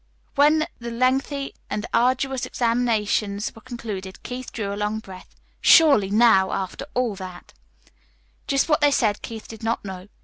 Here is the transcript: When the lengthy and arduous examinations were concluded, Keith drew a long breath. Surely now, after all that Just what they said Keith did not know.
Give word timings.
When 0.33 0.65
the 0.79 0.89
lengthy 0.89 1.53
and 1.69 1.85
arduous 1.93 2.47
examinations 2.47 3.53
were 3.53 3.61
concluded, 3.61 4.23
Keith 4.23 4.51
drew 4.51 4.73
a 4.73 4.75
long 4.75 4.97
breath. 4.97 5.35
Surely 5.61 6.09
now, 6.09 6.51
after 6.51 6.87
all 6.95 7.13
that 7.17 7.53
Just 8.47 8.67
what 8.67 8.81
they 8.81 8.89
said 8.89 9.21
Keith 9.21 9.47
did 9.47 9.61
not 9.61 9.85
know. 9.85 10.07